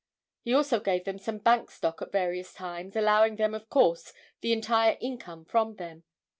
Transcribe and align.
He 0.41 0.51
also 0.51 0.79
gave 0.79 1.03
them 1.03 1.19
some 1.19 1.37
bank 1.37 1.69
stock 1.69 2.01
at 2.01 2.11
various 2.11 2.55
times, 2.55 2.95
allowing 2.95 3.35
them 3.35 3.53
of 3.53 3.69
course, 3.69 4.13
the 4.39 4.51
entire 4.51 4.97
income 4.99 5.45
from 5.45 5.75
them. 5.75 6.05